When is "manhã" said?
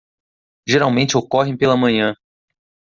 1.77-2.15